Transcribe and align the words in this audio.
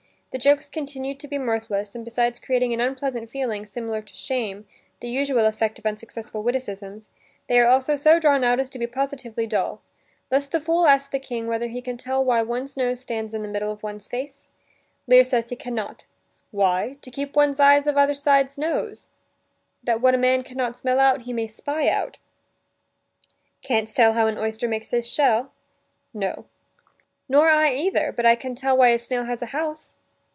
The 0.33 0.37
jokes 0.37 0.69
continue 0.69 1.13
to 1.15 1.27
be 1.27 1.37
mirthless 1.37 1.93
and 1.93 2.05
besides 2.05 2.39
creating 2.39 2.73
an 2.73 2.79
unpleasant 2.79 3.29
feeling, 3.29 3.65
similar 3.65 4.01
to 4.01 4.15
shame, 4.15 4.65
the 5.01 5.09
usual 5.09 5.45
effect 5.45 5.77
of 5.77 5.85
unsuccessful 5.85 6.41
witticisms, 6.41 7.09
they 7.47 7.59
are 7.59 7.67
also 7.67 7.97
so 7.97 8.17
drawn 8.17 8.41
out 8.41 8.57
as 8.57 8.69
to 8.69 8.79
be 8.79 8.87
positively 8.87 9.45
dull. 9.45 9.81
Thus 10.29 10.47
the 10.47 10.61
fool 10.61 10.85
asks 10.87 11.09
the 11.09 11.19
King 11.19 11.47
whether 11.47 11.67
he 11.67 11.81
can 11.81 11.97
tell 11.97 12.23
why 12.23 12.41
one's 12.43 12.77
nose 12.77 13.01
stands 13.01 13.33
in 13.33 13.41
the 13.41 13.49
middle 13.49 13.73
of 13.73 13.83
one's 13.83 14.07
face? 14.07 14.47
Lear 15.05 15.25
says 15.25 15.49
he 15.49 15.57
can 15.57 15.75
not. 15.75 16.05
"Why, 16.51 16.95
to 17.01 17.11
keep 17.11 17.35
one's 17.35 17.59
eyes 17.59 17.85
of 17.85 17.97
either 17.97 18.15
side 18.15 18.47
's 18.47 18.57
nose, 18.57 19.09
that 19.83 19.99
what 19.99 20.15
a 20.15 20.17
man 20.17 20.43
can 20.43 20.55
not 20.55 20.77
smell 20.77 21.01
out, 21.01 21.23
he 21.23 21.33
may 21.33 21.45
spy 21.45 21.89
out." 21.89 22.19
"Canst 23.63 23.97
tell 23.97 24.13
how 24.13 24.27
an 24.27 24.37
oyster 24.37 24.69
makes 24.69 24.91
his 24.91 25.05
shell?" 25.05 25.51
"No." 26.13 26.45
"Nor 27.27 27.49
I 27.49 27.73
either; 27.75 28.13
but 28.13 28.25
I 28.25 28.35
can 28.35 28.55
tell 28.55 28.77
why 28.77 28.91
a 28.91 28.99
snail 28.99 29.25
has 29.25 29.41
a 29.41 29.47
house." 29.47 29.95